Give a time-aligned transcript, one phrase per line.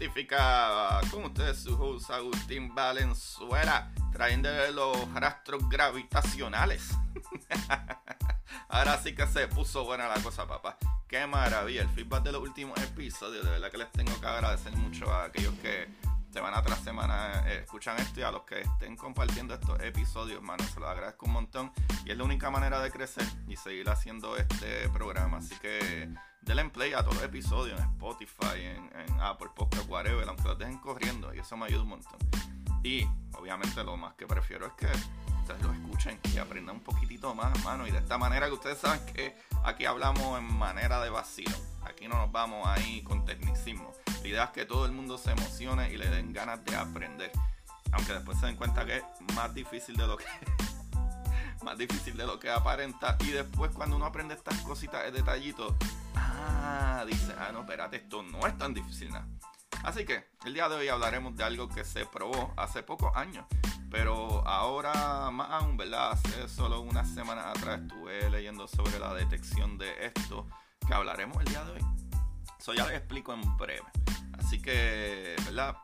[0.00, 0.98] Científica.
[1.10, 6.96] Con ustedes su host Agustín Valenzuela, trayéndole los rastros gravitacionales.
[8.70, 10.78] Ahora sí que se puso buena la cosa, papá.
[11.06, 11.82] Qué maravilla.
[11.82, 15.24] El feedback de los últimos episodios, de verdad que les tengo que agradecer mucho a
[15.24, 15.86] aquellos que
[16.32, 20.64] semana tras semana eh, escuchan esto y a los que estén compartiendo estos episodios, mano,
[20.64, 21.72] se los agradezco un montón.
[22.06, 25.38] Y es la única manera de crecer y seguir haciendo este programa.
[25.38, 26.08] Así que
[26.40, 28.69] denle en play a todos los episodios en Spotify,
[29.00, 32.18] en, Apple Podcast, whatever, aunque los dejen corriendo y eso me ayuda un montón.
[32.82, 34.86] Y obviamente lo más que prefiero es que
[35.40, 37.86] ustedes lo escuchen y aprendan un poquitito más, mano.
[37.86, 41.50] Y de esta manera que ustedes saben que aquí hablamos en manera de vacío.
[41.82, 43.92] Aquí no nos vamos ahí con tecnicismo.
[44.22, 47.32] La idea es que todo el mundo se emocione y le den ganas de aprender.
[47.92, 50.24] Aunque después se den cuenta que es más difícil de lo que
[51.64, 53.16] más difícil de lo que aparenta.
[53.20, 55.74] Y después cuando uno aprende estas cositas, de detallitos,
[56.16, 59.26] ah, dice, ah, no, espérate, esto no es tan difícil nada.
[59.82, 63.46] Así que el día de hoy hablaremos de algo que se probó hace pocos años.
[63.90, 66.12] Pero ahora más aún, ¿verdad?
[66.12, 70.46] Hace solo unas semanas atrás estuve leyendo sobre la detección de esto
[70.86, 71.86] que hablaremos el día de hoy.
[72.58, 73.86] Eso ya les explico en breve.
[74.38, 75.76] Así que, ¿verdad?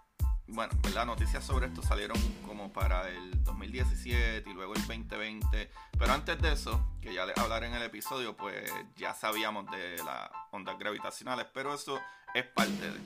[0.48, 1.06] Bueno, ¿verdad?
[1.06, 5.70] Noticias sobre esto salieron como para el 2017 y luego el 2020.
[5.98, 9.96] Pero antes de eso, que ya les hablaré en el episodio, pues ya sabíamos de
[10.04, 11.46] las ondas gravitacionales.
[11.52, 12.00] Pero eso
[12.32, 13.00] es parte de.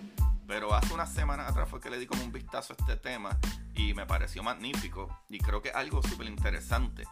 [0.46, 3.38] Pero hace unas semanas atrás fue que le di como un vistazo a este tema
[3.74, 5.08] y me pareció magnífico.
[5.28, 7.04] Y creo que algo súper interesante.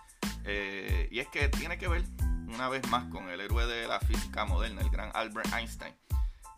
[0.44, 2.04] Eh, y es que tiene que ver
[2.48, 5.94] una vez más con el héroe de la física moderna, el gran Albert Einstein.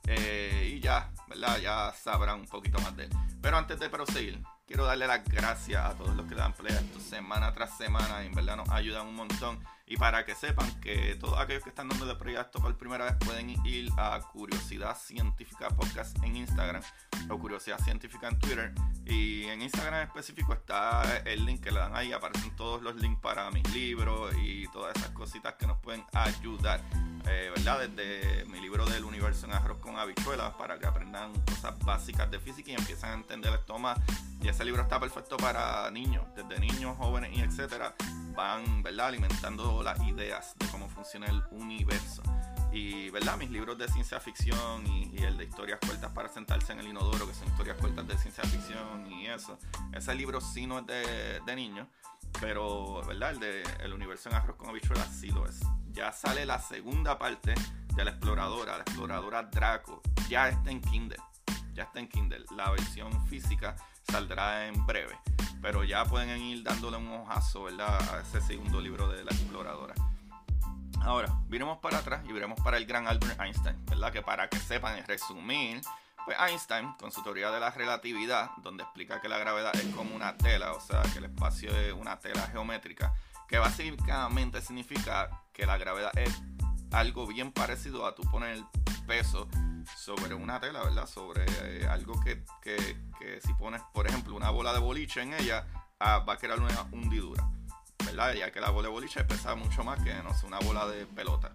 [0.06, 1.59] Eh, y ya, ¿verdad?
[1.59, 3.11] Ya sabrán un poquito más de él.
[3.41, 7.00] Pero antes de proseguir, quiero darle las gracias a todos los que dan play esto
[7.00, 8.22] semana tras semana.
[8.25, 9.59] En verdad nos ayudan un montón.
[9.91, 13.15] Y para que sepan que todos aquellos que están dando de proyecto por primera vez
[13.27, 16.81] pueden ir a Curiosidad Científica Podcast en Instagram
[17.28, 18.73] o Curiosidad Científica en Twitter.
[19.05, 22.12] Y en Instagram en específico está el link que le dan ahí.
[22.12, 26.81] Aparecen todos los links para mis libros y todas esas cositas que nos pueden ayudar.
[27.27, 27.89] Eh, ¿verdad?
[27.89, 32.39] Desde mi libro del universo en arroz con habichuelas para que aprendan cosas básicas de
[32.39, 33.99] física y empiezan a entender esto más.
[34.41, 37.93] Y ese libro está perfecto para niños, desde niños, jóvenes y etcétera.
[38.35, 39.09] Van, ¿verdad?
[39.09, 42.23] Alimentando las ideas de cómo funciona el universo.
[42.73, 43.37] Y, ¿verdad?
[43.37, 46.89] Mis libros de ciencia ficción y, y, el de historias cortas para sentarse en el
[46.89, 49.59] inodoro, que son historias cortas de ciencia ficción y eso.
[49.93, 51.89] Ese libro sí no es de, de niños,
[52.41, 53.33] pero, ¿verdad?
[53.33, 55.61] El de El universo en arroz con habichuelas sí lo es.
[55.93, 57.55] Ya sale la segunda parte
[57.97, 60.01] de la exploradora, la exploradora Draco.
[60.29, 61.19] Ya está en Kindle.
[61.75, 62.45] Ya está en Kindle.
[62.57, 63.75] La versión física
[64.11, 65.19] saldrá en breve.
[65.60, 68.00] Pero ya pueden ir dándole un ojazo, ¿verdad?
[68.15, 69.94] A ese segundo libro de la exploradora.
[71.03, 74.12] Ahora, viremos para atrás y veremos para el gran Albert Einstein, ¿verdad?
[74.12, 75.81] Que para que sepan, en resumir,
[76.25, 80.15] pues Einstein, con su teoría de la relatividad, donde explica que la gravedad es como
[80.15, 83.15] una tela, o sea, que el espacio es una tela geométrica,
[83.48, 86.41] que básicamente significa que la gravedad es
[86.93, 88.65] algo bien parecido a tú poner el
[89.06, 89.49] peso
[89.97, 91.06] sobre una tela, ¿verdad?
[91.06, 92.77] Sobre eh, algo que, que,
[93.19, 95.66] que, si pones, por ejemplo, una bola de boliche en ella,
[95.98, 97.48] ah, va a crear una hundidura,
[98.04, 98.34] ¿verdad?
[98.34, 101.07] Ya que la bola de boliche pesa mucho más que, no sé, una bola de
[101.07, 101.53] pelota.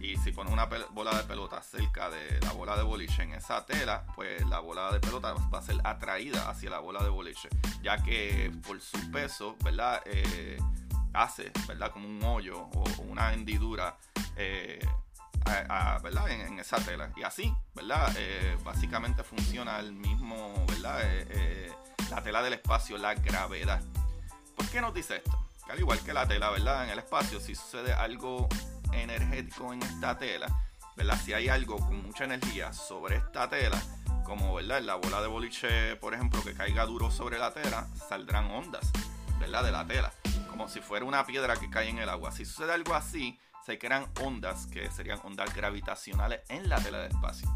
[0.00, 3.66] Y si pones una bola de pelota cerca de la bola de boliche en esa
[3.66, 7.50] tela, pues la bola de pelota va a ser atraída hacia la bola de boliche,
[7.82, 10.00] ya que por su peso, ¿verdad?
[10.06, 10.58] Eh,
[11.12, 11.92] hace, ¿verdad?
[11.92, 13.98] Como un hoyo o una hendidura
[14.40, 14.80] eh,
[16.28, 17.12] en, esa tela.
[17.16, 18.12] Y así, ¿verdad?
[18.16, 21.00] Eh, básicamente funciona el mismo, ¿verdad?
[21.02, 21.72] Eh,
[22.10, 23.82] la tela del espacio, la gravedad.
[24.56, 25.48] ¿Por qué nos dice esto?
[25.64, 26.84] Que al igual que la tela, ¿verdad?
[26.84, 28.48] En el espacio, si sucede algo
[28.92, 30.46] energético en esta tela,
[30.96, 31.18] ¿verdad?
[31.24, 33.80] Si hay algo con mucha energía sobre esta tela,
[34.24, 34.82] como ¿verdad?
[34.82, 38.90] la bola de boliche, por ejemplo, que caiga duro sobre la tela, saldrán ondas
[39.38, 39.64] ¿verdad?
[39.64, 40.12] de la tela,
[40.48, 42.32] como si fuera una piedra que cae en el agua.
[42.32, 47.12] Si sucede algo así, se crean ondas que serían ondas gravitacionales en la tela del
[47.12, 47.48] espacio.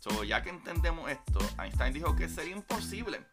[0.00, 3.24] So, ya que entendemos esto, Einstein dijo que sería imposible,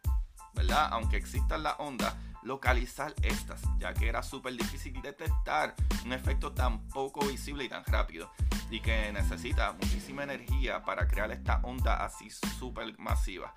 [0.54, 0.88] ¿verdad?
[0.92, 5.74] Aunque existan las ondas, localizar estas, ya que era súper difícil detectar
[6.04, 8.30] un efecto tan poco visible y tan rápido,
[8.70, 13.54] y que necesita muchísima energía para crear esta onda así súper masiva.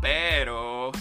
[0.00, 0.92] Pero,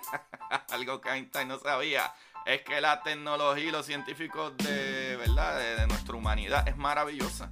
[0.70, 2.12] algo que Einstein no sabía,
[2.46, 5.78] es que la tecnología y los científicos de, ¿verdad?
[5.78, 7.50] de nuestra humanidad es maravillosa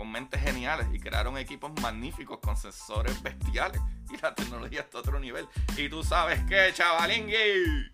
[0.00, 3.82] con mentes geniales y crearon equipos magníficos con sensores bestiales.
[4.10, 5.46] Y la tecnología está a otro nivel.
[5.76, 7.32] Y tú sabes qué, chavalingui.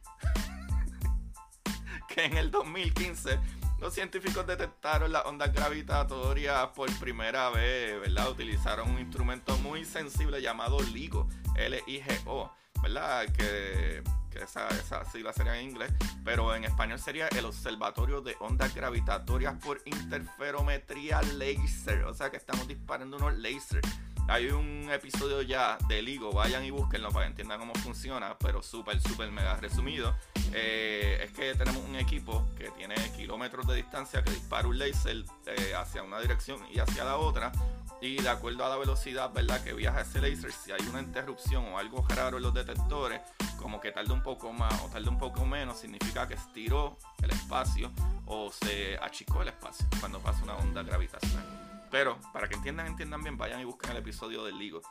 [2.08, 3.40] que en el 2015
[3.80, 8.30] los científicos detectaron las ondas gravitatorias por primera vez, ¿verdad?
[8.30, 12.52] Utilizaron un instrumento muy sensible llamado LIGO, L-I-G-O,
[12.82, 13.26] ¿verdad?
[13.32, 14.04] Que
[14.42, 15.92] esa, esa sigla sería en inglés,
[16.24, 22.04] pero en español sería el Observatorio de Ondas Gravitatorias por Interferometría Laser.
[22.04, 23.88] O sea que estamos disparando unos lasers.
[24.28, 28.60] Hay un episodio ya de LIGO, vayan y búsquenlo para que entiendan cómo funciona, pero
[28.60, 30.16] súper, súper mega resumido.
[30.52, 35.24] Eh, es que tenemos un equipo que tiene kilómetros de distancia que dispara un laser
[35.46, 37.52] eh, hacia una dirección y hacia la otra
[38.00, 39.62] y de acuerdo a la velocidad ¿verdad?
[39.62, 43.20] que viaja ese laser, si hay una interrupción o algo raro en los detectores,
[43.58, 47.30] como que tarda un poco más o tarda un poco menos, significa que estiró el
[47.30, 47.90] espacio
[48.26, 51.44] o se achicó el espacio cuando pasa una onda gravitacional.
[51.90, 54.82] Pero para que entiendan, entiendan bien, vayan y busquen el episodio del LIGO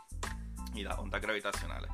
[0.74, 1.92] y las ondas gravitacionales.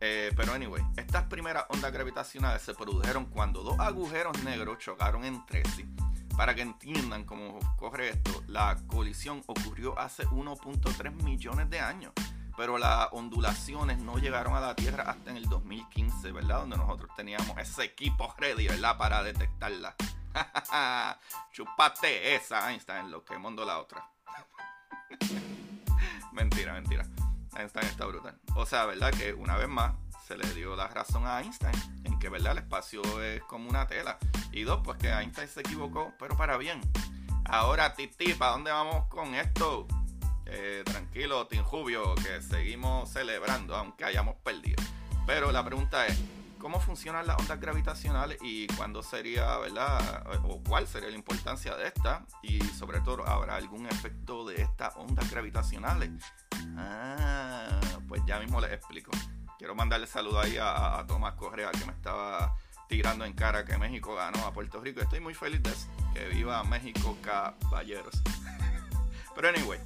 [0.00, 5.64] Eh, pero anyway, estas primeras ondas gravitacionales se produjeron cuando dos agujeros negros chocaron entre
[5.70, 5.86] sí
[6.36, 12.12] para que entiendan cómo corre esto, la colisión ocurrió hace 1.3 millones de años,
[12.56, 16.60] pero las ondulaciones no llegaron a la Tierra hasta en el 2015, ¿verdad?
[16.60, 18.96] Donde nosotros teníamos ese equipo ready, ¿verdad?
[18.98, 19.94] Para detectarla.
[21.52, 24.04] Chupate esa, Einstein, lo que mundo la otra.
[26.32, 27.06] mentira, mentira.
[27.56, 28.38] Einstein está brutal.
[28.56, 29.12] O sea, ¿verdad?
[29.12, 29.94] Que una vez más
[30.36, 32.52] le dio la razón a Einstein en que, ¿verdad?
[32.52, 34.18] El espacio es como una tela.
[34.52, 36.80] Y dos, pues que Einstein se equivocó, pero para bien.
[37.46, 39.86] Ahora, Titi, ¿para dónde vamos con esto?
[40.46, 44.82] Eh, tranquilo, Tinjubio, que seguimos celebrando, aunque hayamos perdido.
[45.26, 46.18] Pero la pregunta es,
[46.58, 50.24] ¿cómo funcionan las ondas gravitacionales y cuándo sería, ¿verdad?
[50.44, 52.26] O cuál sería la importancia de esta?
[52.42, 56.10] Y sobre todo, ¿habrá algún efecto de estas ondas gravitacionales?
[56.76, 59.10] Ah, pues ya mismo les explico.
[59.64, 62.54] Quiero mandarle saludo ahí a, Tomás Correa que me estaba
[62.86, 65.00] tirando en cara que México ganó a Puerto Rico.
[65.00, 65.88] Estoy muy feliz de eso.
[66.12, 68.12] Que viva México, caballeros.
[69.34, 69.80] Pero anyway,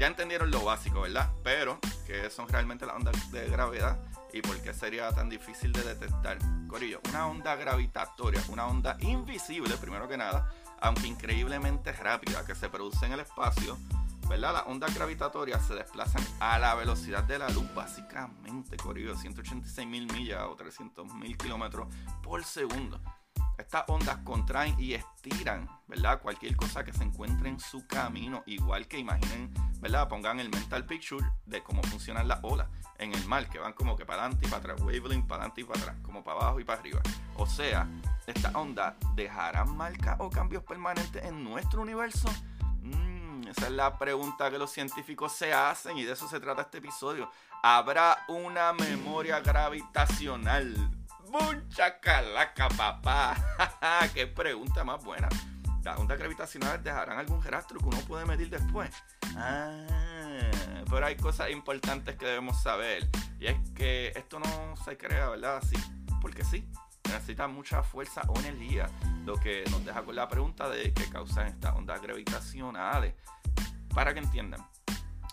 [0.00, 1.30] ya entendieron lo básico, ¿verdad?
[1.44, 1.78] Pero
[2.08, 4.00] que son realmente las ondas de gravedad
[4.32, 6.38] y por qué sería tan difícil de detectar.
[6.66, 10.50] Corillo, una onda gravitatoria, una onda invisible, primero que nada,
[10.80, 13.78] aunque increíblemente rápida, que se produce en el espacio
[14.38, 20.12] las ondas gravitatorias se desplazan a la velocidad de la luz, básicamente, corrido 186 mil
[20.12, 21.88] millas o 300 mil kilómetros
[22.22, 23.00] por segundo.
[23.58, 26.22] Estas ondas contraen y estiran, ¿verdad?
[26.22, 30.08] Cualquier cosa que se encuentre en su camino, igual que imaginen, ¿verdad?
[30.08, 32.68] Pongan el mental picture de cómo funcionan las olas
[32.98, 35.60] en el mar, que van como que para adelante y para atrás, wavelength para adelante
[35.60, 37.02] y para atrás, como para abajo y para arriba.
[37.36, 37.86] O sea,
[38.26, 42.30] estas ondas dejarán marcas o cambios permanentes en nuestro universo.
[43.50, 46.78] Esa es la pregunta que los científicos se hacen y de eso se trata este
[46.78, 47.28] episodio.
[47.64, 50.76] ¿Habrá una memoria gravitacional?
[51.28, 53.36] Mucha calaca, papá.
[54.14, 55.28] ¡Qué pregunta más buena!
[55.82, 58.90] ¿Las ondas gravitacionales dejarán algún rastro que uno puede medir después?
[59.36, 59.84] Ah,
[60.88, 63.08] pero hay cosas importantes que debemos saber.
[63.40, 65.56] Y es que esto no se crea, ¿verdad?
[65.56, 65.76] Así,
[66.20, 66.64] porque sí
[67.10, 68.88] necesita mucha fuerza o energía,
[69.24, 73.14] lo que nos deja con la pregunta de qué causan estas ondas gravitacionales.
[73.94, 74.64] Para que entiendan,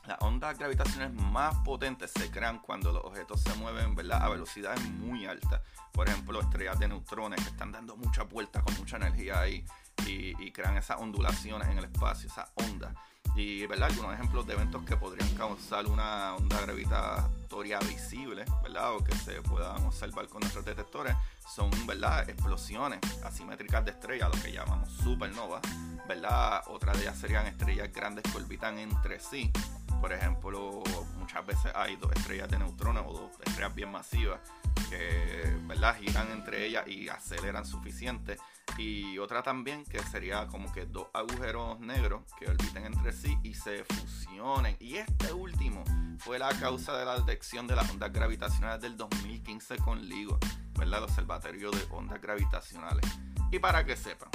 [0.06, 4.24] las ondas gravitacionales más potentes se crean cuando los objetos se mueven ¿verdad?
[4.24, 5.62] a velocidades muy altas.
[5.92, 9.66] Por ejemplo, estrellas de neutrones que están dando muchas vueltas con mucha energía ahí
[10.06, 12.96] y crean esas ondulaciones en el espacio, esas ondas.
[13.38, 13.92] Y ¿verdad?
[13.92, 18.96] algunos ejemplos de eventos que podrían causar una onda gravitatoria visible, ¿verdad?
[18.96, 21.16] O que se puedan observar con nuestros detectores,
[21.48, 22.28] son ¿verdad?
[22.28, 25.62] explosiones asimétricas de estrellas, lo que llamamos supernovas,
[26.08, 26.64] ¿verdad?
[26.66, 29.52] Otras de ellas serían estrellas grandes que orbitan entre sí.
[30.02, 30.82] Por ejemplo,
[31.20, 34.40] muchas veces hay dos estrellas de neutrones o dos estrellas bien masivas
[34.90, 35.96] que ¿verdad?
[36.00, 38.38] giran entre ellas y aceleran suficiente
[38.78, 43.54] Y otra también que sería como que dos agujeros negros que orbiten entre sí y
[43.56, 44.76] se fusionen.
[44.80, 45.84] Y este último
[46.20, 50.38] fue la causa de la detección de las ondas gravitacionales del 2015 con LIGO,
[50.78, 51.00] ¿verdad?
[51.00, 53.06] El Observatorio de Ondas Gravitacionales.
[53.52, 54.30] Y para que sepan,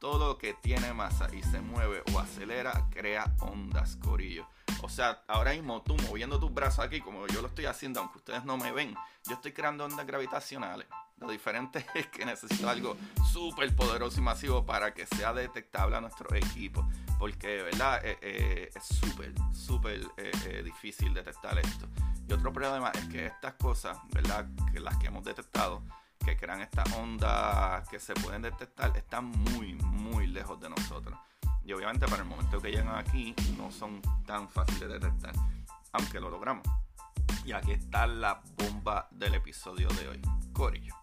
[0.00, 4.46] todo lo que tiene masa y se mueve o acelera crea ondas, corillo.
[4.82, 8.18] O sea, ahora mismo tú moviendo tus brazos aquí, como yo lo estoy haciendo, aunque
[8.18, 8.94] ustedes no me ven,
[9.28, 10.86] yo estoy creando ondas gravitacionales.
[11.18, 12.96] Lo diferente es que necesito algo
[13.30, 16.88] súper poderoso y masivo para que sea detectable a nuestro equipo.
[17.18, 18.00] Porque, ¿verdad?
[18.02, 21.86] Eh, eh, es súper, súper eh, difícil detectar esto.
[22.26, 24.46] Y otro problema es que estas cosas, ¿verdad?
[24.72, 25.82] Que las que hemos detectado,
[26.24, 29.89] que crean estas ondas que se pueden detectar, están muy, muy
[30.30, 31.18] lejos de nosotros.
[31.64, 35.34] Y obviamente para el momento que llegan aquí no son tan fáciles de detectar,
[35.92, 36.66] aunque lo logramos.
[37.44, 40.22] Y aquí está la bomba del episodio de hoy.
[40.52, 40.94] Corillo.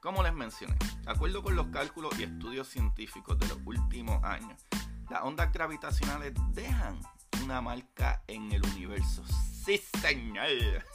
[0.00, 4.64] Como les mencioné, de acuerdo con los cálculos y estudios científicos de los últimos años,
[5.10, 7.00] las ondas gravitacionales dejan
[7.42, 9.22] una marca en el universo.
[9.64, 10.46] Sí, señor.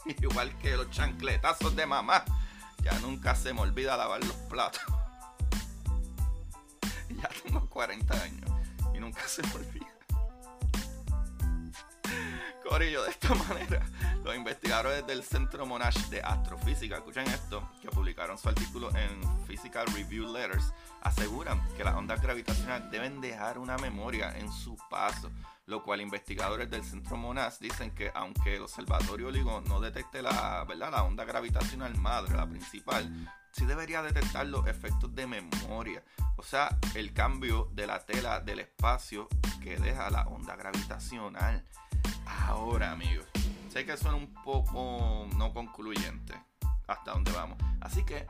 [0.20, 2.24] Igual que los chancletazos de mamá.
[2.82, 4.80] Ya nunca se me olvida lavar los platos.
[7.22, 8.50] Ya tengo 40 años
[8.94, 9.85] y nunca se me olvida.
[12.68, 13.86] Corillo, de esta manera,
[14.24, 19.86] los investigadores del Centro Monash de Astrofísica, escuchen esto, que publicaron su artículo en Physical
[19.94, 25.30] Review Letters, aseguran que las ondas gravitacionales deben dejar una memoria en su paso,
[25.66, 30.64] lo cual investigadores del Centro Monash dicen que aunque el observatorio LIGO no detecte la,
[30.68, 30.90] ¿verdad?
[30.90, 33.10] la onda gravitacional madre, la principal,
[33.52, 36.02] sí debería detectar los efectos de memoria,
[36.36, 39.28] o sea, el cambio de la tela del espacio
[39.62, 41.64] que deja la onda gravitacional.
[42.26, 43.26] Ahora, amigos,
[43.68, 46.34] sé que suena un poco no concluyente
[46.86, 47.58] hasta dónde vamos.
[47.80, 48.26] Así que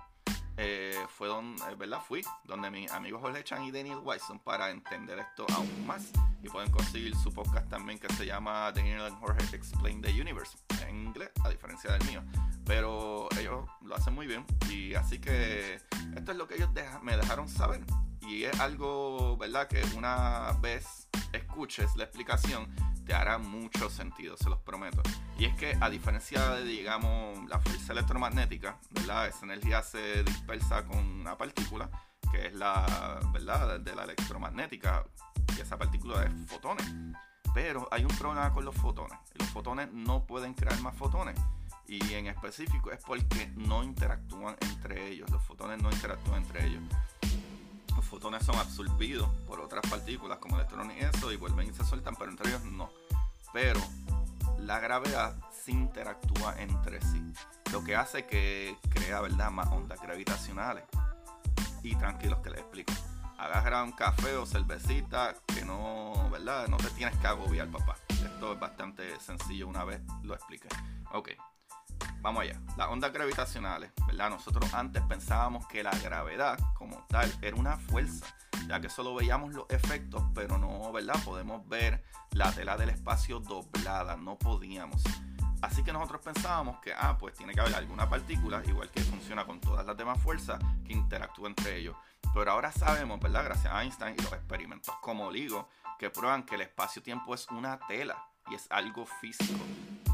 [0.59, 2.01] eh, fue donde, eh, ¿verdad?
[2.01, 6.11] Fui donde mis amigos Jorge Chan y Daniel Wyson para entender esto aún más.
[6.43, 10.57] Y pueden conseguir su podcast también que se llama Daniel and Jorge Explain the Universe
[10.87, 12.23] en inglés, a diferencia del mío.
[12.65, 14.47] Pero ellos lo hacen muy bien.
[14.71, 15.75] Y así que
[16.15, 16.71] esto es lo que ellos
[17.03, 17.83] me dejaron saber.
[18.23, 19.69] Y es algo, ¿verdad?
[19.69, 22.75] Que una vez escuches la explicación,
[23.07, 25.03] te hará mucho sentido, se los prometo.
[25.39, 29.29] Y es que a diferencia de, digamos, la fuerza electromagnética, ¿verdad?
[29.29, 31.89] Esa energía se dispersa con una partícula,
[32.33, 33.81] que es la, ¿verdad?
[33.81, 35.07] De la electromagnética,
[35.57, 36.87] y esa partícula es fotones.
[37.55, 39.19] Pero hay un problema con los fotones.
[39.35, 41.39] Los fotones no pueden crear más fotones.
[41.89, 45.31] Y en específico es porque no interactúan entre ellos.
[45.31, 47.16] Los fotones no interactúan entre ellos los
[48.05, 52.17] fotones son absorbidos por otras partículas como electrones y eso y vuelven y se sueltan,
[52.17, 52.91] pero entre ellos no.
[53.53, 53.81] Pero
[54.59, 55.35] la gravedad
[55.65, 57.23] se interactúa entre sí,
[57.73, 60.85] lo que hace que crea, ¿verdad?, más ondas gravitacionales.
[61.83, 62.93] Y tranquilos que les explico.
[63.39, 66.69] Agarra un café o cervecita que no, ¿verdad?
[66.69, 67.97] No te tienes que agobiar, papá.
[68.09, 70.69] Esto es bastante sencillo una vez lo expliqué.
[71.13, 71.31] Ok,
[72.21, 72.61] vamos allá.
[72.77, 74.31] Las ondas gravitacionales, ¿verdad?
[74.31, 78.27] Nosotros antes pensábamos que la gravedad como tal era una fuerza,
[78.69, 81.17] ya que solo veíamos los efectos, pero no, ¿verdad?
[81.25, 85.03] Podemos ver la tela del espacio doblada, no podíamos.
[85.63, 89.47] Así que nosotros pensábamos que, ah, pues tiene que haber alguna partícula, igual que funciona
[89.47, 91.97] con todas las demás fuerzas, que interactúa entre ellos.
[92.35, 93.45] Pero ahora sabemos, ¿verdad?
[93.45, 95.69] Gracias a Einstein y los experimentos como LIGO,
[95.99, 99.65] que prueban que el espacio-tiempo es una tela y es algo físico,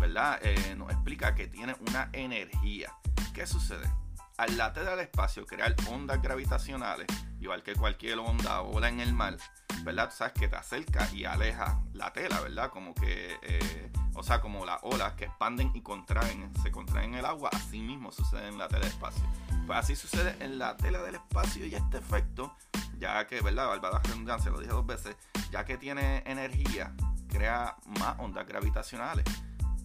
[0.01, 0.39] ¿verdad?
[0.43, 2.93] Eh, nos explica que tiene una energía.
[3.35, 3.91] ¿Qué sucede?
[4.39, 7.07] Al late del espacio crear ondas gravitacionales,
[7.41, 9.37] igual que cualquier onda o ola en el mar,
[9.85, 10.09] ¿verdad?
[10.09, 12.71] Tú sabes que te acerca y aleja la tela, ¿verdad?
[12.71, 17.21] Como que, eh, o sea, como las olas que expanden y contraen, se contraen en
[17.21, 19.23] el agua, así mismo sucede en la tela del espacio.
[19.67, 22.57] Pues así sucede en la tela del espacio y este efecto,
[22.99, 23.69] ya que, ¿verdad?
[23.69, 25.17] Valvada redundancia, lo dije dos veces,
[25.51, 26.95] ya que tiene energía,
[27.33, 29.25] crea más ondas gravitacionales.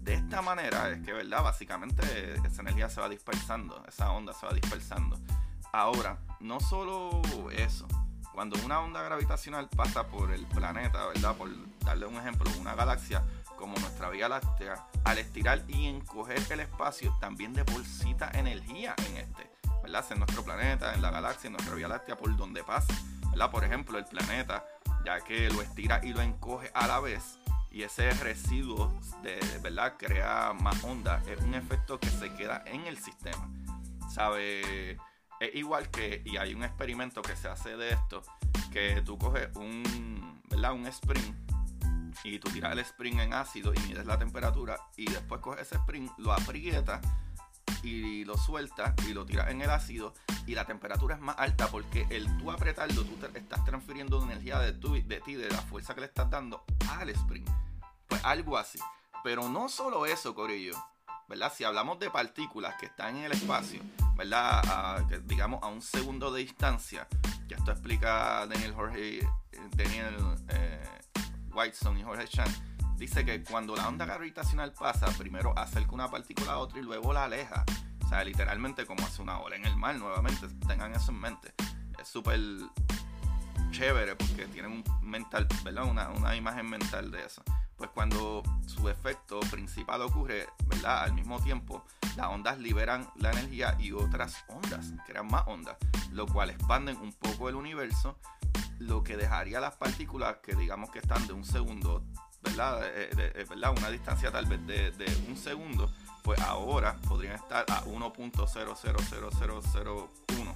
[0.02, 1.44] De esta manera es que, ¿verdad?
[1.44, 5.18] Básicamente esa energía se va dispersando, esa onda se va dispersando.
[5.74, 7.88] Ahora, no solo eso,
[8.34, 11.36] cuando una onda gravitacional pasa por el planeta, ¿verdad?
[11.36, 11.50] Por
[11.80, 13.24] darle un ejemplo, una galaxia
[13.58, 19.50] como nuestra Vía Láctea, al estirar y encoger el espacio, también deposita energía en este,
[19.82, 20.06] ¿verdad?
[20.12, 22.94] En nuestro planeta, en la galaxia, en nuestra Vía Láctea, por donde pasa,
[23.32, 23.50] ¿verdad?
[23.52, 24.64] Por ejemplo, el planeta
[25.08, 27.40] ya que lo estira y lo encoge a la vez.
[27.72, 31.24] Y ese residuo de verdad crea más onda.
[31.30, 33.50] Es un efecto que se queda en el sistema.
[34.10, 34.98] Sabe
[35.40, 38.22] es igual que y hay un experimento que se hace de esto
[38.70, 41.34] que tú coges un verdad un spring
[42.26, 45.76] y tú tiras el spring en ácido y mides la temperatura y después coges ese
[45.76, 47.00] spring lo aprietas
[47.84, 50.14] y lo sueltas y lo tiras en el ácido
[50.46, 54.74] y la temperatura es más alta porque el tú apretarlo, tú estás transfiriendo energía de,
[54.74, 57.46] tu, de ti, de la fuerza que le estás dando al spring.
[58.08, 58.80] Pues algo así.
[59.24, 60.76] Pero no solo eso, Corillo.
[61.28, 61.52] ¿verdad?
[61.54, 63.82] Si hablamos de partículas que están en el espacio,
[64.16, 65.04] ¿verdad?
[65.26, 67.08] Digamos a un segundo de distancia,
[67.48, 69.28] que esto explica Daniel Jorge,
[69.76, 70.16] Daniel
[70.50, 71.00] eh,
[71.52, 76.54] Whitestone y Jorge Chan, dice que cuando la onda gravitacional pasa, primero acerca una partícula
[76.54, 77.64] a otra y luego la aleja.
[78.04, 81.54] O sea, literalmente como hace una ola en el mar, nuevamente, tengan eso en mente.
[82.00, 82.40] Es súper
[83.72, 85.86] chévere porque tienen un mental, ¿verdad?
[85.86, 87.44] Una, una imagen mental de eso.
[87.76, 91.04] Pues cuando su efecto principal ocurre, ¿verdad?
[91.04, 91.86] Al mismo tiempo,
[92.16, 95.78] las ondas liberan la energía y otras ondas, crean más ondas,
[96.12, 98.18] lo cual expanden un poco el universo,
[98.80, 102.04] lo que dejaría las partículas que digamos que están de un segundo,
[102.42, 102.86] ¿verdad?
[102.86, 103.78] Eh, eh, ¿verdad?
[103.78, 105.92] Una distancia tal vez de, de un segundo,
[106.24, 110.56] pues ahora podrían estar a 1.000001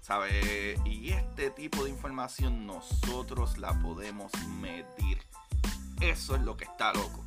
[0.00, 0.80] ¿Sabe?
[0.84, 5.22] Y este tipo de información nosotros la podemos medir.
[6.00, 7.24] Eso es lo que está loco.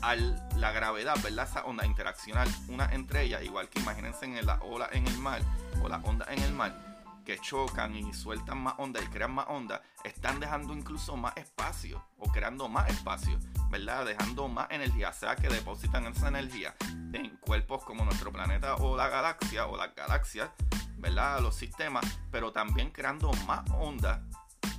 [0.00, 1.46] Al la gravedad, ¿verdad?
[1.48, 5.42] Esa onda interaccional una entre ellas, igual que imagínense en la ola en el mar
[5.82, 6.89] o la onda en el mar,
[7.30, 12.04] que chocan y sueltan más onda y crean más onda, están dejando incluso más espacio
[12.18, 13.38] o creando más espacio,
[13.70, 14.04] ¿verdad?
[14.04, 16.74] Dejando más energía, o sea que depositan esa energía
[17.12, 20.50] en cuerpos como nuestro planeta o la galaxia o las galaxias
[20.96, 21.40] ¿verdad?
[21.40, 24.20] Los sistemas, pero también creando más ondas,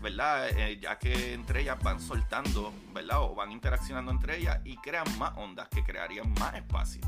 [0.01, 0.50] ¿verdad?
[0.50, 3.22] Eh, ya que entre ellas van soltando, ¿verdad?
[3.22, 7.01] O van interaccionando entre ellas y crean más ondas que crearían más espacio.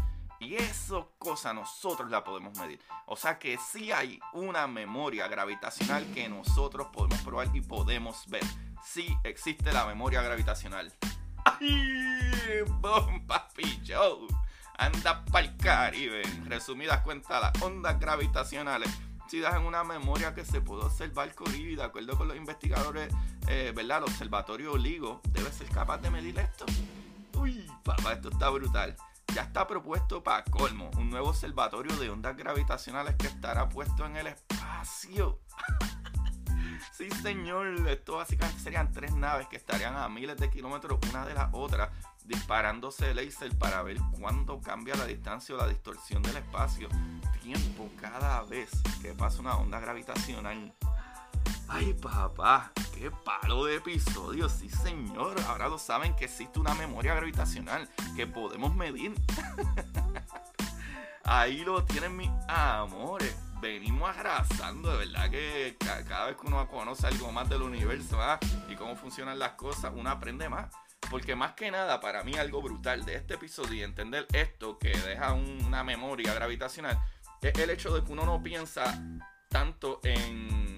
[0.44, 2.80] Y esa cosa nosotros la podemos medir.
[3.06, 8.44] O sea que sí hay una memoria gravitacional que nosotros podemos probar y podemos ver.
[8.84, 10.92] Sí existe la memoria gravitacional.
[11.46, 12.62] ¡Ay!
[12.80, 14.28] ¡Bom, papi Joe!
[14.78, 16.24] anda el Caribe.
[16.24, 18.90] En resumidas cuentas, las ondas gravitacionales
[19.34, 23.12] en una memoria que se puede observar Caribe, de acuerdo con los investigadores,
[23.48, 23.98] eh, ¿verdad?
[23.98, 26.66] El observatorio LIGO debe ser capaz de medir esto.
[27.40, 28.96] Uy, papá, esto está brutal.
[29.34, 34.16] Ya está propuesto para colmo un nuevo observatorio de ondas gravitacionales que estará puesto en
[34.18, 35.40] el espacio.
[36.92, 37.88] sí, señor.
[37.90, 41.92] Esto básicamente serían tres naves que estarían a miles de kilómetros una de la otra
[42.26, 46.88] disparándose láser para ver cuándo cambia la distancia o la distorsión del espacio
[47.42, 48.70] tiempo cada vez
[49.02, 50.74] que pasa una onda gravitacional.
[51.68, 55.36] Ay papá, qué palo de episodio, sí señor.
[55.48, 59.14] Ahora lo saben que existe una memoria gravitacional que podemos medir.
[61.24, 63.36] Ahí lo tienen mis amores.
[63.62, 68.38] Venimos arrasando, de verdad que cada vez que uno conoce algo más del universo ¿ah?
[68.68, 70.70] y cómo funcionan las cosas, uno aprende más.
[71.10, 74.90] Porque más que nada, para mí algo brutal de este episodio y entender esto que
[74.90, 77.00] deja una memoria gravitacional
[77.42, 79.02] es el hecho de que uno no piensa
[79.50, 80.73] tanto en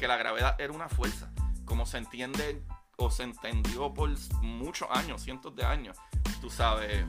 [0.00, 1.30] que la gravedad era una fuerza,
[1.66, 2.64] como se entiende
[2.96, 4.08] o se entendió por
[4.40, 5.98] muchos años, cientos de años.
[6.40, 7.04] Tú sabes,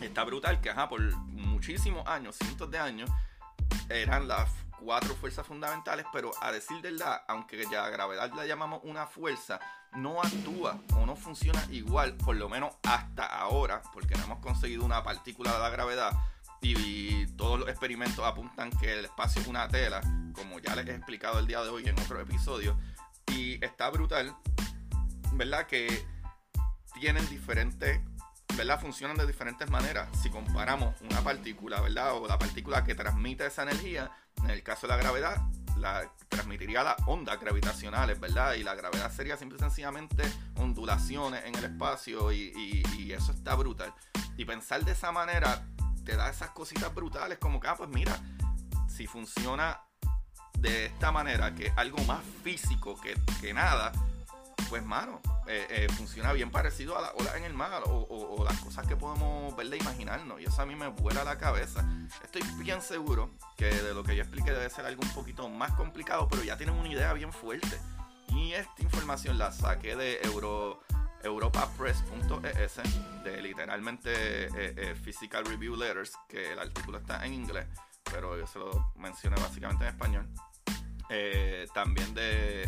[0.00, 3.10] está brutal que ajá, por muchísimos años, cientos de años,
[3.90, 4.48] eran las
[4.80, 9.60] cuatro fuerzas fundamentales, pero a decir verdad, aunque ya la gravedad la llamamos una fuerza,
[9.92, 14.82] no actúa o no funciona igual, por lo menos hasta ahora, porque no hemos conseguido
[14.82, 16.12] una partícula de la gravedad
[16.64, 20.00] y todos los experimentos apuntan que el espacio es una tela,
[20.32, 22.78] como ya les he explicado el día de hoy en otro episodio,
[23.26, 24.34] y está brutal,
[25.32, 25.66] ¿verdad?
[25.66, 26.06] Que
[26.98, 28.00] tienen diferentes,
[28.56, 28.80] ¿verdad?
[28.80, 30.08] Funcionan de diferentes maneras.
[30.22, 32.14] Si comparamos una partícula, ¿verdad?
[32.14, 34.10] O la partícula que transmite esa energía,
[34.42, 35.36] en el caso de la gravedad,
[35.76, 38.54] la transmitiría las ondas gravitacionales, ¿verdad?
[38.54, 40.22] Y la gravedad sería simple y sencillamente
[40.56, 43.92] ondulaciones en el espacio y, y eso está brutal.
[44.36, 45.66] Y pensar de esa manera
[46.04, 48.18] te da esas cositas brutales como que, ah, pues mira,
[48.88, 49.80] si funciona
[50.58, 53.92] de esta manera, que es algo más físico que, nada,
[54.68, 58.58] pues mano, eh, eh, funciona bien parecido a la ola en el mar o, las
[58.58, 60.40] cosas que podemos ver de imaginarnos.
[60.40, 61.86] Y eso a mí me vuela la cabeza.
[62.22, 65.72] Estoy bien seguro que de lo que yo expliqué debe ser algo un poquito más
[65.72, 67.78] complicado, pero ya tienen una idea bien fuerte.
[68.28, 70.80] Y esta información la saqué de Euro
[71.24, 72.80] europapress.es
[73.24, 77.66] de literalmente eh, eh, Physical Review Letters, que el artículo está en inglés,
[78.04, 80.28] pero yo se lo mencioné básicamente en español.
[81.10, 82.66] Eh, también de,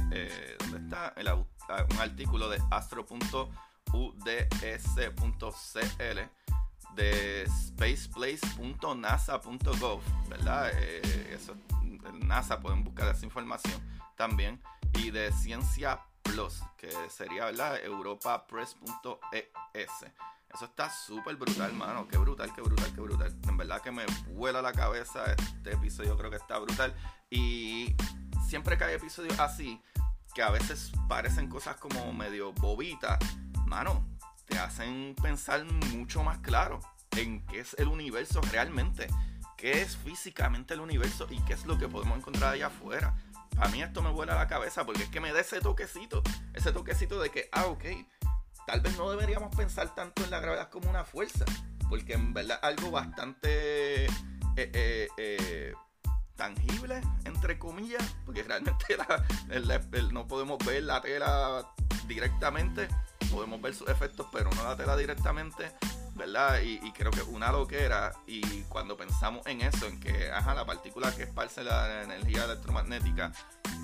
[0.59, 1.15] ¿dónde está?
[1.69, 3.51] Ah, un artículo de astro.uds.cl
[6.95, 10.71] de spaceplace.nasa.gov, ¿verdad?
[10.71, 11.57] eso,
[12.13, 13.83] NASA pueden buscar esa información
[14.17, 14.63] también.
[14.95, 16.01] Y de Ciencia
[16.33, 17.83] Plus, que sería, ¿verdad?
[17.85, 19.91] europapress.es.
[20.55, 22.07] Eso está súper brutal, mano.
[22.09, 23.37] Qué brutal, qué brutal, qué brutal.
[23.49, 25.25] En verdad que me vuela la cabeza.
[25.33, 26.95] Este episodio creo que está brutal.
[27.31, 27.95] Y
[28.49, 29.83] siempre que hay episodios así,
[30.35, 33.19] que a veces parecen cosas como medio bobitas,
[33.67, 34.07] mano,
[34.47, 36.81] te hacen pensar mucho más claro
[37.17, 39.09] en qué es el universo realmente,
[39.57, 43.15] qué es físicamente el universo y qué es lo que podemos encontrar allá afuera.
[43.59, 46.73] A mí esto me vuela la cabeza porque es que me da ese toquecito, ese
[46.73, 47.85] toquecito de que, ah, ok,
[48.67, 51.45] tal vez no deberíamos pensar tanto en la gravedad como una fuerza,
[51.89, 54.11] porque en verdad algo bastante eh,
[54.57, 55.75] eh, eh,
[56.35, 58.85] tangible, entre comillas, porque realmente
[60.13, 61.67] no podemos ver la tela
[62.07, 62.89] directamente,
[63.31, 65.73] podemos ver sus efectos, pero no la tela directamente,
[66.17, 66.61] ¿verdad?
[66.63, 71.15] Y, creo que una loquera, y cuando pensamos en eso, en que, ajá, la partícula
[71.15, 73.33] que esparce la energía electromagnética,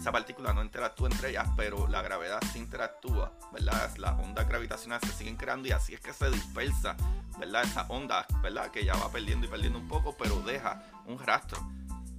[0.00, 3.94] esa partícula no interactúa entre ellas, pero la gravedad sí interactúa, ¿verdad?
[3.98, 6.96] Las ondas gravitacionales se siguen creando y así es que se dispersa,
[7.38, 7.64] ¿verdad?
[7.64, 8.70] Esa onda, ¿verdad?
[8.70, 11.60] Que ya va perdiendo y perdiendo un poco, pero deja un rastro.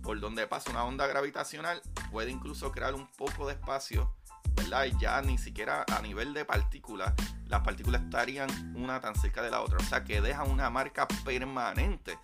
[0.04, 4.14] Por donde pasa una onda gravitacional, puede incluso crear un poco de espacio
[4.56, 4.86] ¿verdad?
[4.86, 7.14] Y ya ni siquiera a nivel de partículas,
[7.48, 9.78] las partículas estarían una tan cerca de la otra.
[9.78, 12.18] O sea que deja una marca permanente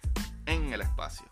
[0.46, 1.26] en el espacio.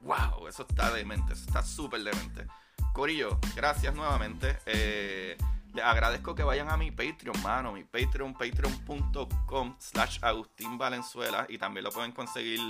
[0.00, 0.48] ¡Wow!
[0.48, 2.46] Eso está demente, eso está súper demente.
[2.92, 4.58] Corillo, gracias nuevamente.
[4.66, 5.36] Eh,
[5.72, 7.72] les agradezco que vayan a mi Patreon, mano.
[7.72, 11.46] Mi Patreon, patreon.com slash Agustín Valenzuela.
[11.48, 12.60] Y también lo pueden conseguir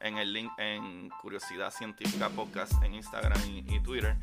[0.00, 4.16] en el link en Curiosidad Científica Podcast en Instagram y Twitter.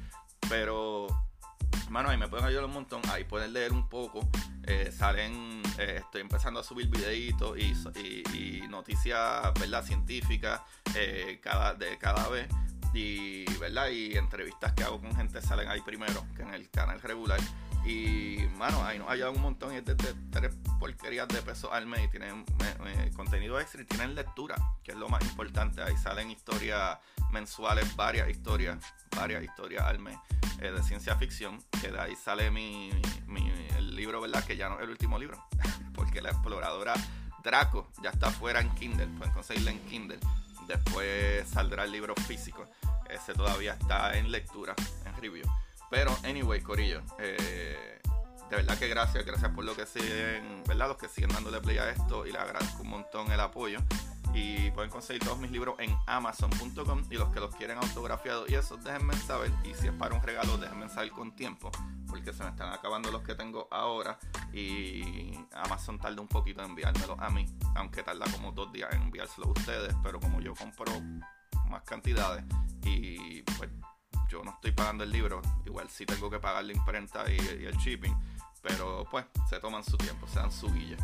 [0.47, 0.88] Pero
[1.89, 3.01] Mano, ahí me pueden ayudar un montón.
[3.09, 4.27] Ahí pueden leer un poco.
[4.63, 9.83] Eh, salen, eh, estoy empezando a subir videitos y, noticias, ¿verdad?
[9.83, 10.61] Científicas
[10.95, 12.47] eh, cada, de cada vez.
[12.93, 13.89] Y, ¿verdad?
[13.89, 17.39] Y entrevistas que hago con gente salen ahí primero que en el canal regular.
[17.85, 19.73] Y, mano, ahí nos ayudan un montón.
[19.73, 22.05] Y es de, tres porquerías de peso al mes.
[22.05, 22.45] Y tienen
[23.15, 25.81] contenido extra y tienen lectura, que es lo más importante.
[25.81, 26.99] Ahí salen historias
[27.31, 28.77] mensuales, varias historias,
[29.15, 30.17] varias historias al mes
[30.61, 31.59] eh, de ciencia ficción.
[31.81, 32.91] Que de ahí sale mi,
[33.77, 34.43] el libro, ¿verdad?
[34.43, 35.43] Que ya no es el último libro.
[35.93, 36.93] porque la exploradora
[37.43, 39.07] Draco ya está fuera en Kindle.
[39.07, 40.19] Pueden conseguirla en Kindle.
[40.67, 42.67] Después saldrá el libro físico.
[43.09, 45.45] Ese todavía está en lectura, en review.
[45.89, 47.99] Pero, anyway, Corillo, eh,
[48.49, 50.89] de verdad que gracias, gracias por lo que siguen, ¿verdad?
[50.89, 53.79] Los que siguen dándole play a esto y les agradezco un montón el apoyo.
[54.33, 58.55] Y pueden conseguir todos mis libros en amazon.com y los que los quieren autografiados y
[58.55, 59.51] eso, déjenme saber.
[59.63, 61.71] Y si es para un regalo, déjenme saber con tiempo,
[62.07, 64.19] porque se me están acabando los que tengo ahora
[64.53, 69.03] y Amazon tarda un poquito en enviármelos a mí, aunque tarda como dos días en
[69.03, 70.93] enviárselos a ustedes, pero como yo compro
[71.67, 72.43] más cantidades
[72.83, 73.69] y pues
[74.29, 77.75] yo no estoy pagando el libro, igual sí tengo que pagar la imprenta y, el
[77.77, 78.15] shipping,
[78.61, 80.97] pero pues se toman su tiempo, se dan su guilla.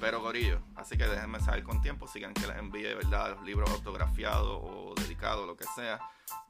[0.00, 3.44] Pero gorillo, así que déjenme saber con tiempo si quieren que les envíe verdad los
[3.44, 5.98] libros autografiados o dedicados, lo que sea.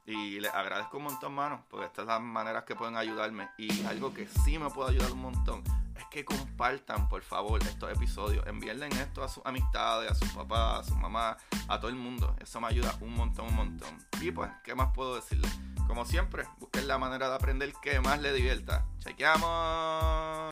[0.05, 3.49] Y les agradezco un montón, mano, porque estas son las maneras que pueden ayudarme.
[3.57, 5.63] Y algo que sí me puede ayudar un montón
[5.95, 8.45] es que compartan, por favor, estos episodios.
[8.45, 12.35] Envíenle esto a sus amistades, a sus papás, a sus mamás, a todo el mundo.
[12.39, 13.97] Eso me ayuda un montón, un montón.
[14.21, 15.51] Y pues, ¿qué más puedo decirles?
[15.87, 18.85] Como siempre, busquen la manera de aprender que más le divierta.
[18.99, 20.51] ¡Chequeamos!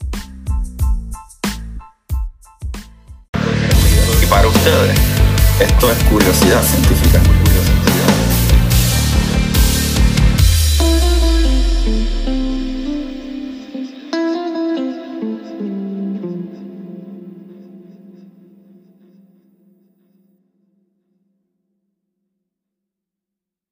[4.21, 4.97] Y para ustedes,
[5.59, 7.19] esto es curiosidad científica.
[7.19, 7.83] Curiosidad científica.